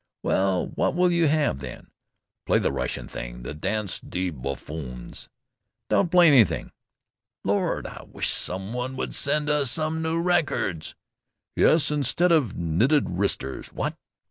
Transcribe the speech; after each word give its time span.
"Well, 0.23 0.69
what 0.73 0.95
will 0.95 1.11
you 1.11 1.27
have, 1.27 1.59
then?" 1.59 1.91
"Play 2.47 2.57
that 2.57 2.71
Russian 2.71 3.07
thing, 3.07 3.43
the 3.43 3.53
'Danse 3.53 3.99
des 3.99 4.31
Buffons.'" 4.31 5.29
"Don't 5.91 6.09
play 6.09 6.25
anything." 6.25 6.71
"Lord! 7.43 7.85
I 7.85 8.05
wish 8.07 8.31
some 8.31 8.73
one 8.73 8.95
would 8.95 9.13
send 9.13 9.47
us 9.47 9.69
some 9.69 10.01
new 10.01 10.19
records." 10.19 10.95
"Yes, 11.55 11.91
instead 11.91 12.31
of 12.31 12.57
knitted 12.57 13.11
wristers 13.11 13.67
what?" 13.67 13.95